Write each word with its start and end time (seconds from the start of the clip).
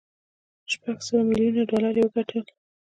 یې 0.63 0.67
شپږ 0.73 0.97
سوه 1.07 1.21
ميليونه 1.29 1.63
ډالر 1.69 1.95
وګټل 2.01 2.43